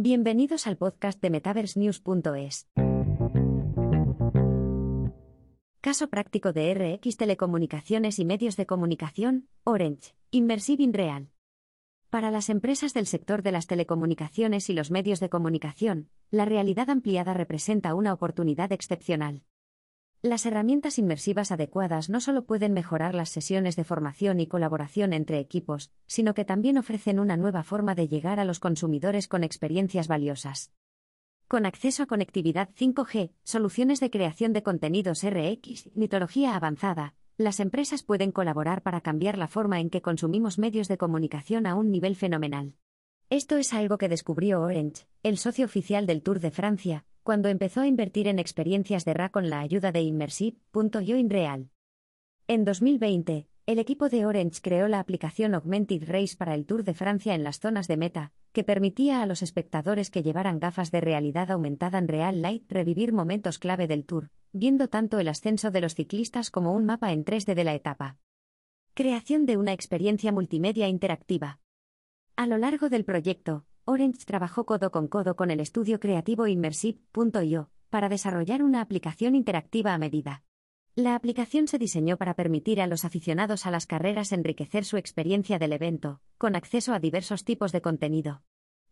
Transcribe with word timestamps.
Bienvenidos 0.00 0.68
al 0.68 0.76
podcast 0.76 1.20
de 1.20 1.28
MetaverseNews.es. 1.28 2.68
Caso 5.80 6.08
práctico 6.08 6.52
de 6.52 6.72
RX 7.02 7.16
Telecomunicaciones 7.16 8.20
y 8.20 8.24
Medios 8.24 8.56
de 8.56 8.64
Comunicación, 8.64 9.48
Orange, 9.64 10.14
Immersive 10.30 10.84
in 10.84 10.92
Real. 10.92 11.30
Para 12.10 12.30
las 12.30 12.48
empresas 12.48 12.94
del 12.94 13.06
sector 13.06 13.42
de 13.42 13.50
las 13.50 13.66
telecomunicaciones 13.66 14.70
y 14.70 14.72
los 14.72 14.92
medios 14.92 15.18
de 15.18 15.30
comunicación, 15.30 16.10
la 16.30 16.44
realidad 16.44 16.90
ampliada 16.90 17.34
representa 17.34 17.96
una 17.96 18.12
oportunidad 18.12 18.70
excepcional. 18.70 19.42
Las 20.20 20.46
herramientas 20.46 20.98
inmersivas 20.98 21.52
adecuadas 21.52 22.10
no 22.10 22.20
solo 22.20 22.44
pueden 22.44 22.72
mejorar 22.72 23.14
las 23.14 23.28
sesiones 23.28 23.76
de 23.76 23.84
formación 23.84 24.40
y 24.40 24.48
colaboración 24.48 25.12
entre 25.12 25.38
equipos, 25.38 25.92
sino 26.08 26.34
que 26.34 26.44
también 26.44 26.76
ofrecen 26.76 27.20
una 27.20 27.36
nueva 27.36 27.62
forma 27.62 27.94
de 27.94 28.08
llegar 28.08 28.40
a 28.40 28.44
los 28.44 28.58
consumidores 28.58 29.28
con 29.28 29.44
experiencias 29.44 30.08
valiosas. 30.08 30.72
Con 31.46 31.66
acceso 31.66 32.02
a 32.02 32.06
conectividad 32.06 32.68
5G, 32.76 33.30
soluciones 33.44 34.00
de 34.00 34.10
creación 34.10 34.52
de 34.52 34.64
contenidos 34.64 35.22
RX, 35.24 35.94
mitología 35.94 36.56
avanzada, 36.56 37.14
las 37.36 37.60
empresas 37.60 38.02
pueden 38.02 38.32
colaborar 38.32 38.82
para 38.82 39.00
cambiar 39.00 39.38
la 39.38 39.46
forma 39.46 39.78
en 39.78 39.88
que 39.88 40.02
consumimos 40.02 40.58
medios 40.58 40.88
de 40.88 40.98
comunicación 40.98 41.64
a 41.64 41.76
un 41.76 41.92
nivel 41.92 42.16
fenomenal. 42.16 42.74
Esto 43.30 43.56
es 43.56 43.72
algo 43.72 43.98
que 43.98 44.08
descubrió 44.08 44.62
Orange, 44.62 45.06
el 45.22 45.38
socio 45.38 45.64
oficial 45.64 46.06
del 46.06 46.22
Tour 46.22 46.40
de 46.40 46.50
Francia, 46.50 47.04
cuando 47.28 47.50
empezó 47.50 47.82
a 47.82 47.86
invertir 47.86 48.26
en 48.26 48.38
experiencias 48.38 49.04
de 49.04 49.12
RA 49.12 49.28
con 49.28 49.50
la 49.50 49.60
ayuda 49.60 49.92
de 49.92 50.00
Immersive.io 50.00 51.18
InReal. 51.18 51.68
En 52.46 52.64
2020, 52.64 53.46
el 53.66 53.78
equipo 53.78 54.08
de 54.08 54.24
Orange 54.24 54.62
creó 54.62 54.88
la 54.88 54.98
aplicación 54.98 55.54
Augmented 55.54 56.08
Race 56.08 56.38
para 56.38 56.54
el 56.54 56.64
Tour 56.64 56.84
de 56.84 56.94
Francia 56.94 57.34
en 57.34 57.44
las 57.44 57.60
zonas 57.60 57.86
de 57.86 57.98
meta, 57.98 58.32
que 58.52 58.64
permitía 58.64 59.20
a 59.20 59.26
los 59.26 59.42
espectadores 59.42 60.10
que 60.10 60.22
llevaran 60.22 60.58
gafas 60.58 60.90
de 60.90 61.02
realidad 61.02 61.50
aumentada 61.50 61.98
en 61.98 62.08
Real 62.08 62.40
Light 62.40 62.64
revivir 62.72 63.12
momentos 63.12 63.58
clave 63.58 63.86
del 63.86 64.06
Tour, 64.06 64.30
viendo 64.54 64.88
tanto 64.88 65.18
el 65.18 65.28
ascenso 65.28 65.70
de 65.70 65.82
los 65.82 65.94
ciclistas 65.94 66.50
como 66.50 66.72
un 66.72 66.86
mapa 66.86 67.12
en 67.12 67.26
3D 67.26 67.52
de 67.52 67.64
la 67.64 67.74
etapa. 67.74 68.16
Creación 68.94 69.44
de 69.44 69.58
una 69.58 69.74
experiencia 69.74 70.32
multimedia 70.32 70.88
interactiva. 70.88 71.60
A 72.36 72.46
lo 72.46 72.56
largo 72.56 72.88
del 72.88 73.04
proyecto, 73.04 73.66
Orange 73.90 74.26
trabajó 74.26 74.66
codo 74.66 74.90
con 74.90 75.08
codo 75.08 75.34
con 75.34 75.50
el 75.50 75.60
estudio 75.60 75.98
creativo 75.98 76.46
Immersive.io 76.46 77.70
para 77.88 78.10
desarrollar 78.10 78.62
una 78.62 78.82
aplicación 78.82 79.34
interactiva 79.34 79.94
a 79.94 79.98
medida. 79.98 80.44
La 80.94 81.14
aplicación 81.14 81.68
se 81.68 81.78
diseñó 81.78 82.18
para 82.18 82.34
permitir 82.34 82.82
a 82.82 82.86
los 82.86 83.06
aficionados 83.06 83.64
a 83.64 83.70
las 83.70 83.86
carreras 83.86 84.32
enriquecer 84.32 84.84
su 84.84 84.98
experiencia 84.98 85.58
del 85.58 85.72
evento, 85.72 86.20
con 86.36 86.54
acceso 86.54 86.92
a 86.92 87.00
diversos 87.00 87.44
tipos 87.44 87.72
de 87.72 87.80
contenido. 87.80 88.42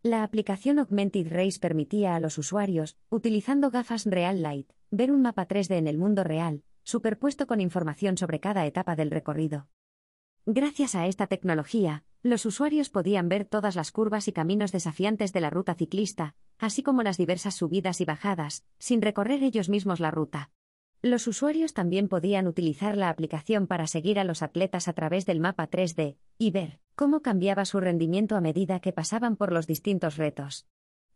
La 0.03 0.23
aplicación 0.23 0.79
Augmented 0.79 1.31
Race 1.31 1.61
permitía 1.61 2.17
a 2.17 2.21
los 2.21 2.39
usuarios, 2.39 2.97
utilizando 3.11 3.71
gafas 3.71 4.07
Real 4.07 4.41
Light, 4.41 4.73
ver 4.91 5.13
un 5.13 5.21
mapa 5.21 5.47
3D 5.47 5.75
en 5.75 5.89
el 5.89 5.99
mundo 5.99 6.25
real, 6.25 6.63
superpuesto 6.85 7.47
con 7.47 7.61
información 7.61 8.17
sobre 8.17 8.41
cada 8.41 8.65
etapa 8.65 8.97
del 8.97 9.11
recorrido. 9.11 9.69
Gracias 10.47 10.95
a 10.95 11.07
esta 11.07 11.27
tecnología, 11.27 12.06
los 12.23 12.47
usuarios 12.47 12.91
podían 12.91 13.29
ver 13.29 13.45
todas 13.45 13.77
las 13.77 13.93
curvas 13.93 14.29
y 14.29 14.33
caminos 14.33 14.73
desafiantes 14.73 15.33
de 15.33 15.41
la 15.41 15.51
ruta 15.51 15.75
ciclista, 15.75 16.35
así 16.59 16.83
como 16.83 17.03
las 17.03 17.17
diversas 17.17 17.55
subidas 17.55 18.01
y 18.01 18.05
bajadas, 18.05 18.65
sin 18.79 19.03
recorrer 19.03 19.43
ellos 19.43 19.69
mismos 19.69 20.01
la 20.01 20.11
ruta. 20.11 20.51
Los 21.03 21.27
usuarios 21.27 21.73
también 21.75 22.09
podían 22.09 22.47
utilizar 22.47 22.97
la 22.97 23.11
aplicación 23.11 23.67
para 23.67 23.87
seguir 23.87 24.19
a 24.19 24.25
los 24.25 24.43
atletas 24.43 24.89
a 24.89 24.93
través 24.93 25.27
del 25.27 25.41
mapa 25.41 25.69
3D 25.69 26.17
y 26.39 26.51
ver 26.51 26.81
cómo 26.95 27.21
cambiaba 27.21 27.65
su 27.65 27.79
rendimiento 27.79 28.35
a 28.35 28.41
medida 28.41 28.81
que 28.81 28.93
pasaban 28.93 29.37
por 29.37 29.53
los 29.53 29.67
distintos 29.67 30.17
retos. 30.17 30.67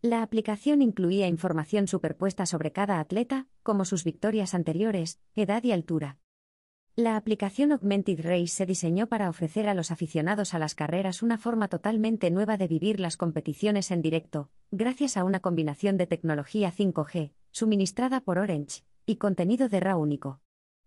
La 0.02 0.22
aplicación 0.22 0.80
incluía 0.80 1.26
información 1.26 1.86
superpuesta 1.86 2.46
sobre 2.46 2.72
cada 2.72 3.00
atleta, 3.00 3.48
como 3.62 3.84
sus 3.84 4.04
victorias 4.04 4.54
anteriores, 4.54 5.20
edad 5.34 5.62
y 5.64 5.72
altura. 5.72 6.18
La 7.00 7.16
aplicación 7.16 7.72
Augmented 7.72 8.20
Race 8.20 8.48
se 8.48 8.66
diseñó 8.66 9.06
para 9.06 9.30
ofrecer 9.30 9.70
a 9.70 9.75
los 9.75 9.91
aficionados 9.91 10.52
a 10.52 10.58
las 10.58 10.75
carreras 10.75 11.22
una 11.22 11.38
forma 11.38 11.69
totalmente 11.69 12.30
nueva 12.30 12.58
de 12.58 12.69
vivir 12.69 13.00
las 13.00 13.16
competiciones 13.16 13.91
en 13.91 14.02
directo, 14.02 14.50
gracias 14.70 15.16
a 15.16 15.25
una 15.25 15.41
combinación 15.41 15.97
de 15.97 16.06
tecnología 16.06 16.70
5G, 16.70 17.32
suministrada 17.52 18.20
por 18.20 18.36
Orange, 18.36 18.82
y 19.06 19.16
contenido 19.16 19.70
de 19.70 19.80
RA 19.80 19.97
único. 19.97 20.42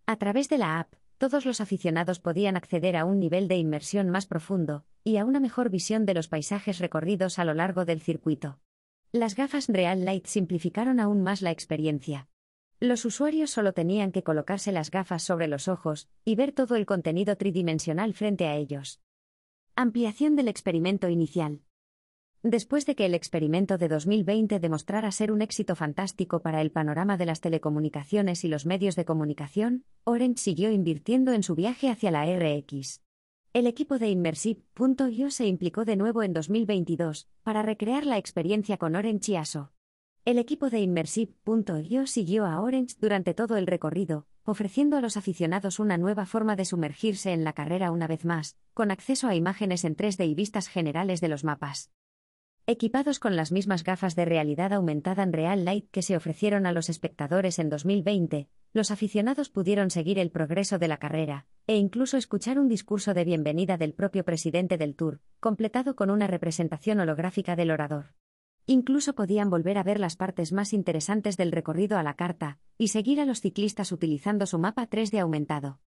A 0.05 0.17
través 0.17 0.49
de 0.49 0.59
la 0.59 0.81
app, 0.81 0.93
todos 1.17 1.47
los 1.47 1.61
aficionados 1.61 2.19
podían 2.19 2.57
acceder 2.57 2.95
a 2.95 3.05
un 3.05 3.19
nivel 3.19 3.47
de 3.47 3.57
inmersión 3.57 4.11
más 4.11 4.27
profundo, 4.27 4.85
y 5.03 5.17
a 5.17 5.25
una 5.25 5.39
mejor 5.39 5.71
visión 5.71 6.05
de 6.05 6.13
los 6.13 6.27
paisajes 6.27 6.77
recorridos 6.77 7.39
a 7.39 7.43
lo 7.43 7.55
largo 7.55 7.85
del 7.85 8.01
circuito. 8.01 8.59
Las 9.11 9.35
gafas 9.35 9.67
Real 9.67 10.05
Light 10.05 10.27
simplificaron 10.27 10.99
aún 10.99 11.23
más 11.23 11.41
la 11.41 11.49
experiencia. 11.49 12.27
Los 12.83 13.05
usuarios 13.05 13.49
solo 13.49 13.71
tenían 13.71 14.11
que 14.11 14.23
colocarse 14.23 14.73
las 14.73 14.91
gafas 14.91 15.23
sobre 15.23 15.47
los 15.47 15.69
ojos 15.69 16.09
y 16.25 16.35
ver 16.35 16.51
todo 16.51 16.75
el 16.75 16.85
contenido 16.85 17.37
tridimensional 17.37 18.13
frente 18.13 18.45
a 18.45 18.57
ellos. 18.57 18.99
Ampliación 19.77 20.35
del 20.35 20.49
experimento 20.49 21.07
inicial. 21.07 21.61
Después 22.41 22.85
de 22.85 22.95
que 22.95 23.05
el 23.05 23.13
experimento 23.13 23.77
de 23.77 23.87
2020 23.87 24.59
demostrara 24.59 25.13
ser 25.13 25.31
un 25.31 25.41
éxito 25.41 25.77
fantástico 25.77 26.41
para 26.41 26.59
el 26.59 26.71
panorama 26.71 27.15
de 27.15 27.25
las 27.25 27.39
telecomunicaciones 27.39 28.43
y 28.43 28.49
los 28.49 28.65
medios 28.65 28.97
de 28.97 29.05
comunicación, 29.05 29.85
Orange 30.03 30.41
siguió 30.41 30.69
invirtiendo 30.69 31.31
en 31.31 31.43
su 31.43 31.55
viaje 31.55 31.89
hacia 31.89 32.11
la 32.11 32.25
RX. 32.25 33.01
El 33.53 33.65
equipo 33.65 33.97
de 33.97 34.09
Immersive.io 34.09 35.31
se 35.31 35.47
implicó 35.47 35.85
de 35.85 35.95
nuevo 35.95 36.21
en 36.21 36.33
2022 36.33 37.29
para 37.43 37.61
recrear 37.61 38.05
la 38.05 38.17
experiencia 38.17 38.75
con 38.75 38.97
Orange 38.97 39.31
y 39.31 39.35
ASO. 39.37 39.71
El 40.25 40.39
equipo 40.39 40.69
de 40.69 40.79
Immersive.io 40.79 42.07
siguió 42.07 42.45
a 42.45 42.61
Orange 42.61 42.95
durante 42.97 43.33
todo 43.33 43.57
el 43.57 43.67
recorrido, 43.67 44.25
ofreciendo 44.45 44.95
a 44.95 45.01
los 45.01 45.17
aficionados 45.17 45.79
una 45.79 45.97
nueva 45.97 46.25
forma 46.25 46.55
de 46.55 46.63
sumergirse 46.63 47.33
en 47.33 47.43
la 47.43 47.51
carrera 47.51 47.91
una 47.91 48.07
vez 48.07 48.23
más, 48.23 48.55
con 48.73 48.89
acceso 48.89 49.27
a 49.27 49.35
imágenes 49.35 49.83
en 49.83 49.97
3D 49.97 50.25
y 50.29 50.33
vistas 50.33 50.69
generales 50.69 51.19
de 51.19 51.27
los 51.27 51.43
mapas. 51.43 51.91
Equipados 52.67 53.19
con 53.19 53.35
las 53.35 53.51
mismas 53.51 53.83
gafas 53.83 54.15
de 54.15 54.23
realidad 54.23 54.71
aumentada 54.71 55.23
en 55.23 55.33
Real 55.33 55.65
Light 55.65 55.91
que 55.91 56.01
se 56.01 56.15
ofrecieron 56.15 56.65
a 56.67 56.71
los 56.71 56.87
espectadores 56.87 57.59
en 57.59 57.69
2020, 57.69 58.47
los 58.71 58.91
aficionados 58.91 59.49
pudieron 59.49 59.89
seguir 59.89 60.19
el 60.19 60.31
progreso 60.31 60.79
de 60.79 60.87
la 60.87 60.99
carrera, 60.99 61.47
e 61.67 61.75
incluso 61.75 62.15
escuchar 62.15 62.59
un 62.59 62.69
discurso 62.69 63.13
de 63.13 63.25
bienvenida 63.25 63.75
del 63.75 63.93
propio 63.93 64.23
presidente 64.23 64.77
del 64.77 64.95
Tour, 64.95 65.19
completado 65.41 65.97
con 65.97 66.09
una 66.09 66.27
representación 66.27 67.01
holográfica 67.01 67.57
del 67.57 67.71
orador. 67.71 68.13
Incluso 68.65 69.13
podían 69.13 69.49
volver 69.49 69.77
a 69.77 69.83
ver 69.83 69.99
las 69.99 70.15
partes 70.15 70.53
más 70.53 70.71
interesantes 70.71 71.35
del 71.35 71.51
recorrido 71.51 71.97
a 71.97 72.03
la 72.03 72.13
carta, 72.13 72.59
y 72.77 72.89
seguir 72.89 73.19
a 73.19 73.25
los 73.25 73.41
ciclistas 73.41 73.91
utilizando 73.91 74.45
su 74.45 74.57
mapa 74.57 74.87
3D 74.89 75.19
aumentado. 75.19 75.79